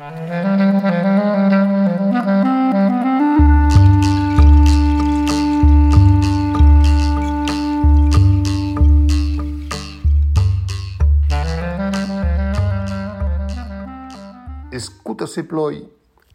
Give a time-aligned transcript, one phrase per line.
[0.00, 0.16] Escuta
[15.26, 15.72] se ploi,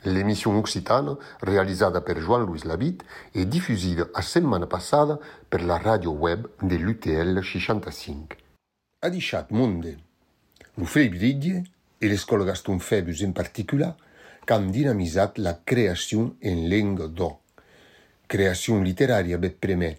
[0.04, 3.04] l'émission occitane réalisée par Joan-Louis Labitte
[3.34, 5.16] et diffusée la semaine passée
[5.50, 8.38] par la radio web de l'UTL 65.
[9.02, 9.98] Ha deixat monde,
[10.78, 11.64] lo febbriglie
[12.00, 13.96] e l'escola Gaston Febus en particular,
[14.46, 14.72] que han
[15.38, 17.38] la creació en llengua d'or.
[18.28, 19.96] Creació literària ve premè,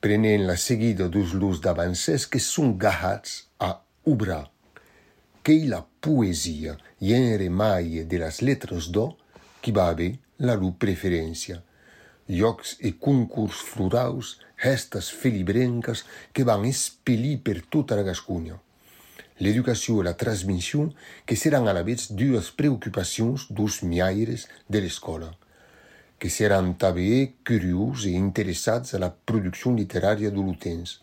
[0.00, 4.50] prenent la seguida dels l'ús d'avancers que són gahats a obra.
[5.44, 6.72] que la poesia,
[7.04, 9.10] gènere mai de las letras d'or,
[9.60, 10.06] qui babe
[10.40, 11.58] la lu preferència.
[12.32, 18.56] Llocs e concurs florals, restes felibrenques que van espellir per tota la Gascunya.
[19.42, 20.90] L'educació e la transmissió
[21.26, 25.32] que seran a la vez dues preocupacions dos miaires de l'escola,
[26.18, 31.00] que seran també curiós e interessats a la producció literària de l'utens,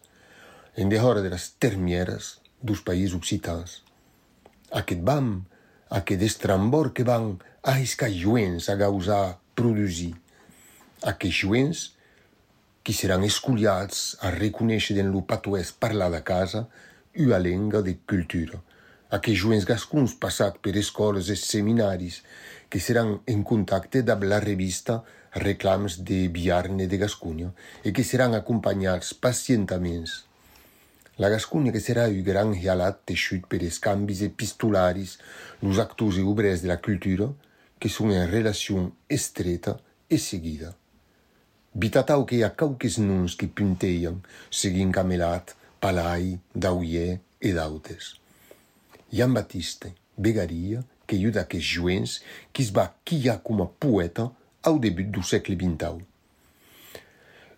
[0.80, 3.82] en dehora de les termieres dos països occitans.
[4.72, 5.44] Aquest bam,
[5.92, 7.34] aquest estrambor que van
[7.68, 10.14] aiscar joents a causar produzir,
[11.04, 11.82] aquests joents
[12.82, 16.64] qui seran esculiats a reconèixer en lo patuès parlar de casa
[17.16, 18.62] ua lenga de cultura
[19.12, 22.22] a que joens gascuns passat per escòles e seminaris
[22.72, 25.04] que seran en contacte dab la revista
[25.36, 27.52] Reclams de Biarne de Gascunya
[27.84, 30.24] e que seran acompanyats pacientaments.
[31.20, 35.20] La Gascunya que serà un gran realat teixut per escambis epistolaris
[35.62, 37.28] los actors e obrers de la cultura
[37.80, 39.76] que son en relacion estreta
[40.10, 40.76] e seguida.
[41.76, 48.14] Vitatau que a cauques nuns que punteien, seguint camelat, Palai, Dauier e d'autes.
[49.12, 52.12] Jan Batiste vegaria que iu d'aquests juents
[52.54, 54.28] qui es va quillar com a poeta
[54.62, 56.06] au debut du segle XXI.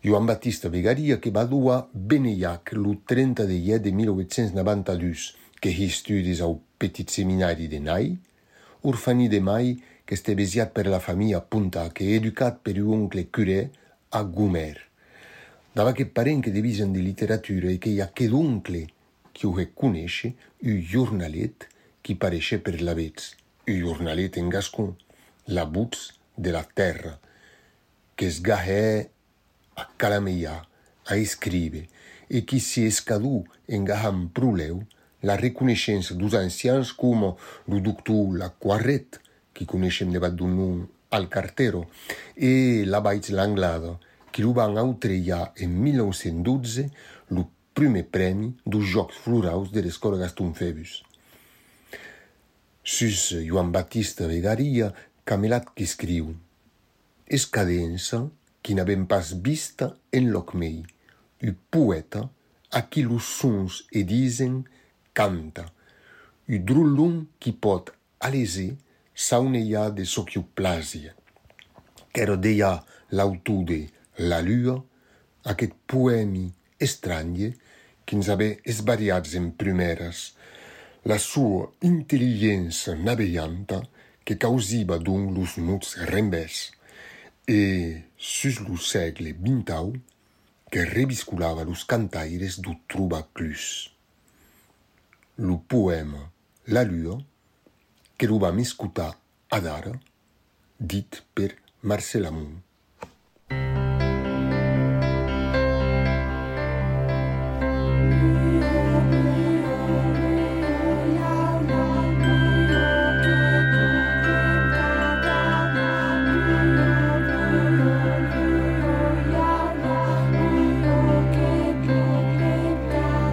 [0.04, 5.28] Joan Batista Vegaria, que va dur Beneiac el 30 de llet de 1892,
[5.60, 8.10] que hi estudis al petit seminari de Nai,
[8.84, 9.76] orfaní de Mai,
[10.06, 10.36] que este
[10.74, 13.70] per la família Punta, que educat per un oncle curé
[14.12, 14.93] a Gomer
[15.76, 18.86] dava que parent que devisen de literatura e qu'i a que d'oncle
[19.34, 21.68] qui ho reconeixe un jornalet
[22.04, 23.34] qui pareixe per la vetz,
[23.68, 24.94] un jornalet en gascon,
[25.48, 27.18] la butz de la terra,
[28.16, 29.10] que es gahè
[29.76, 30.62] a calameia,
[31.10, 31.88] a escribe,
[32.30, 34.84] e qui si escadu en gahan proleu
[35.24, 37.34] la reconeixença dos ancians com
[37.68, 39.20] lo doctor la Quarret,
[39.54, 40.82] qui coneixen debat d'un nom
[41.14, 41.86] al cartero,
[42.36, 43.98] e la baix l'anglada,
[44.34, 46.90] que lo van autrellar en 1912
[47.30, 47.46] lo
[47.78, 51.04] primer premi dos Jocs Florals de les Còrgas Tonfebus.
[52.84, 54.90] Sus Joan Batista Vegaria,
[55.24, 56.34] Camelat qui escriu
[57.30, 58.26] «Escadença,
[58.62, 60.82] qui n'avem pas vista en loc mei,
[61.46, 62.26] u poeta
[62.74, 64.64] a qui lo sons e dizen
[65.14, 65.70] canta,
[66.50, 68.74] u drulum qui pot aleser
[69.14, 71.14] sauneia de soquiu plàsia».
[72.14, 72.80] Quero deia
[73.14, 73.80] l'autor de
[74.18, 74.78] Lua,
[75.50, 77.54] aquest poemi estranye
[78.06, 80.34] quins ave esvariats en primeres,
[81.06, 83.82] la sua intelligenza naveganta
[84.24, 86.72] que causiva don los nuts rembès,
[87.48, 90.00] e sus lo segle XX
[90.72, 93.92] que revisculava los cantaires do Truba Clus.
[95.38, 96.32] Lo poema
[96.68, 97.20] La Lua,
[98.18, 99.18] que lo vam escutar
[99.50, 99.92] ad ara,
[100.80, 102.73] dit per Marcel Amont.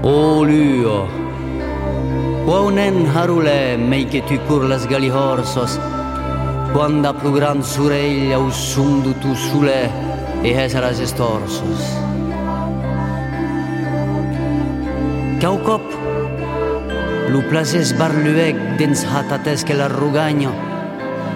[0.02, 1.06] Ô oh, luo,
[2.46, 5.78] quo nen harulè mei che tu cur las gali horsos,
[6.72, 9.90] quando a plu gran sureglia us sundu tu sulè
[10.40, 11.82] e esaras estorsos.
[15.38, 15.84] Cau cop,
[17.28, 20.52] lu plases barluec dens hatates che l'arrugagno,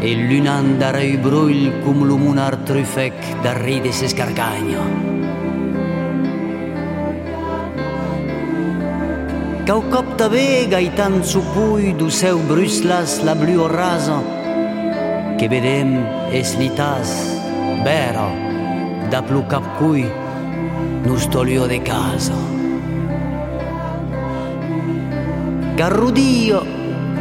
[0.00, 3.12] e l'unan darei bruil cum lumunar trufec
[3.42, 4.80] darrides escargagno.
[4.80, 5.23] Cum lumunar trufec darrides escargagno.
[9.64, 14.20] Kaukop tave gaitan supui du seu bruslas la blu raso,
[15.38, 17.08] che vedem es litas,
[17.80, 18.28] vero,
[19.08, 20.04] da plu cap cui
[21.06, 22.36] nus stolio de caso.
[25.80, 26.60] Garrudio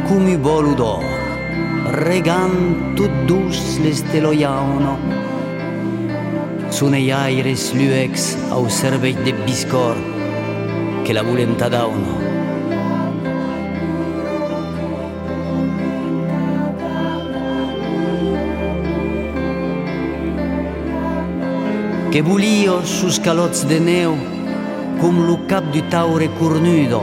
[0.04, 1.00] cumi voludo,
[2.04, 4.98] regan tuddus le steloiauno,
[6.68, 9.96] suneiai iaires luex au servei de biscor,
[11.04, 12.23] che la volenta dauno.
[22.14, 24.14] che bulio su scaloz de neu,
[25.00, 27.02] cum lu cap du taure cornudo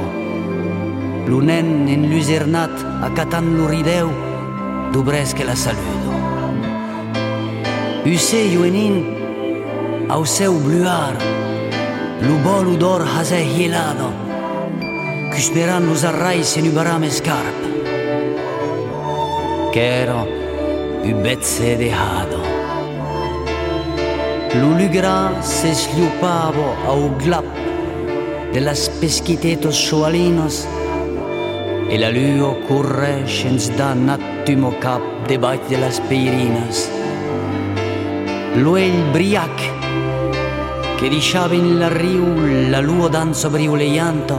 [1.27, 2.71] Lunen in luzernat
[3.01, 4.07] a catan lurideu,
[4.93, 6.11] dubresche la saludo.
[8.05, 11.17] Use juenin au seu bluar,
[12.21, 14.13] lu bolu d'or hase hielado,
[15.33, 17.59] cusperan us arrai se nubarame scarp.
[19.73, 20.23] Chero,
[21.03, 22.40] u betze de hado.
[24.53, 27.45] L'uligra se sliupavo a uglap
[28.51, 30.67] della speschiteto sualinos
[31.87, 36.89] e la luo curre scens da un attimo cap de debati della speirinas.
[38.55, 39.71] Lo è il briac
[40.97, 42.33] che diceva in l'arrivo
[42.69, 44.37] la lua danza brio le llanto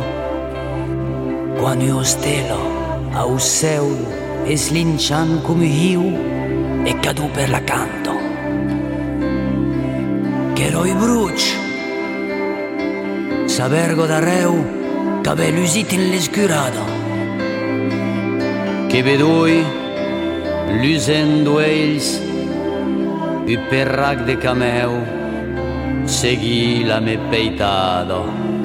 [1.57, 3.97] quando io stelo a un seu
[4.45, 6.03] e slincian come io
[6.85, 8.12] e cadu per la canto
[10.53, 11.57] che Gheroi bruci
[13.47, 16.85] Sapergo da reu Che per l'usito in l'escurado.
[18.89, 19.65] Che vedoi
[20.81, 22.21] L'usendo eils
[23.47, 25.01] E per rag de cameu
[26.05, 28.62] Segui la me peitado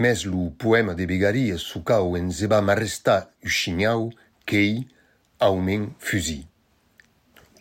[0.00, 4.08] mes lo poèma de Begaria sucau en se va m'arrestar uxinau
[4.48, 4.86] qu'ei
[5.38, 6.46] aument fusi.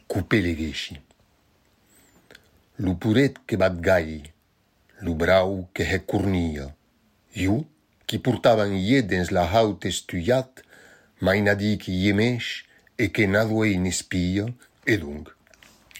[0.07, 0.95] Coupé legueixi.
[2.79, 4.23] Lo puret que bat gai,
[5.03, 6.69] lo brau que recurnia,
[7.35, 7.59] iu
[8.07, 10.63] qui portaven ie dins la haut estuiat,
[11.21, 12.63] mai na dir que ie meix
[12.97, 14.47] e que na duei n'espia,
[14.87, 15.29] e donc,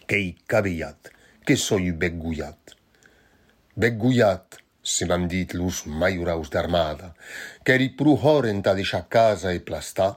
[0.08, 1.12] qu'ei cabellat,
[1.46, 2.74] que soi begguiat.
[3.78, 7.14] Begguiat, se m'han dit los maioraus d'armada,
[7.66, 10.10] qu'eri pro horenta deixar casa e plastà,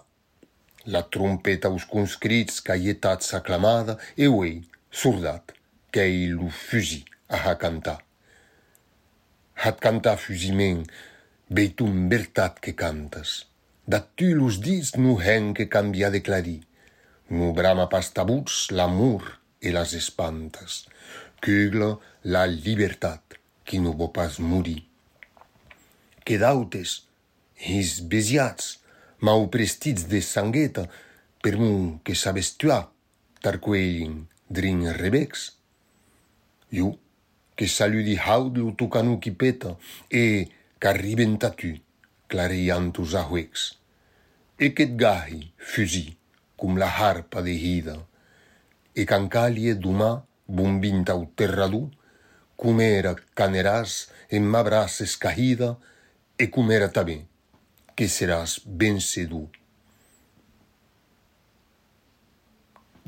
[0.86, 5.52] la trompeta us conscrits caietat s'aclamada e uei, sordat,
[5.92, 8.00] qu'ei lo fusi a ha cantar.
[9.62, 10.82] Hat cantar fusiment,
[11.48, 13.44] beitum bertat que cantas,
[13.86, 16.58] dat tu los dits no hen que canvia de clarí,
[17.30, 20.86] no brama pas tabuts l'amor e las espantas,
[21.44, 21.94] cugla
[22.24, 24.82] la libertat, qui no vo pas morir.
[26.24, 27.02] Que d'autes,
[27.56, 28.78] his besiats,
[29.20, 30.86] mau prestits de sangueta,
[31.42, 32.80] per mon que sabes tuà,
[33.42, 35.50] tarqueïn drin rebex.
[36.72, 36.92] Jo,
[37.56, 39.76] que saludi haud lo tocanu qui peta,
[40.10, 40.48] e
[40.78, 41.74] qu'arriben tatu,
[42.30, 43.72] clareian tus ahuecs.
[44.58, 46.06] E qu'et gahi, fusi,
[46.56, 47.98] cum la harpa de hida,
[48.94, 52.01] e cancalie d'umà bombint au terradu, terradu,
[52.62, 53.92] com era caneràs
[54.30, 55.72] en ma braç escaïda
[56.38, 57.24] e com era tanben
[57.98, 59.48] que seràs ben sedur.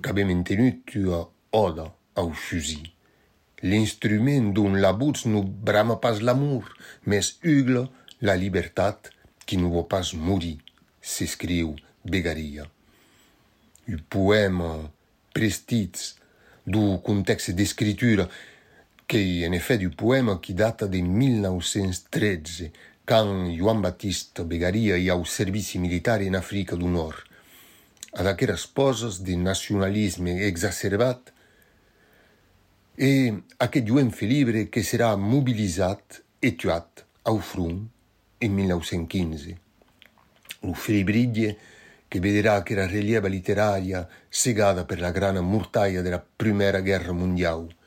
[0.02, 1.20] Qu'avem entenut tua
[1.54, 1.87] oda
[2.18, 2.82] au fusil.
[3.62, 6.66] L'instrument d'un labuts no brama pas l'amour,
[7.06, 7.87] mes ugla
[8.20, 9.08] la libertat
[9.46, 10.58] qui no vos pas morir,
[11.00, 12.66] s'escriu Begaria.
[13.87, 14.90] Un poema
[15.32, 16.16] prestits
[16.66, 18.53] d'un context d'escritura de
[19.06, 22.70] che in effetti il poema che data del 1913,
[23.04, 27.23] con Juan Battista Begaria e al servizio militare in Africa del Nord.
[28.12, 31.32] Ad aquella sposas di nazionalismo esacerbato
[32.94, 37.88] e a quel Giuenfe Libre che sarà mobilizzato e tuato al front
[38.38, 39.58] in 1915.
[40.61, 41.56] Un febbriglie
[42.08, 47.82] che vedrà quella la letteraria segata per la grande murtaia della Prima Guerra Mondiale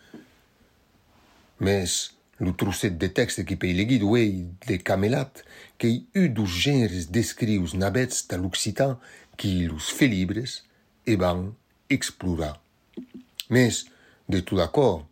[1.60, 5.44] mes lo trousset de texte qui pei legui ei de camelat
[5.80, 8.98] qu'i u dos genres descrius nabets de l'occitan
[9.38, 10.64] qui los fe libres
[11.06, 11.56] e van
[11.90, 12.60] explorar.
[13.50, 13.86] Mes
[14.28, 15.06] de tout d'acòr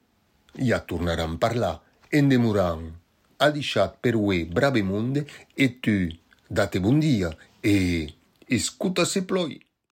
[0.60, 2.94] ja tornaran parlar en demoran
[3.40, 5.26] a deixat per ue brave monde
[5.56, 6.12] e tu
[6.50, 7.34] date bon dia
[7.64, 8.08] e
[8.48, 9.65] escuta se ploi.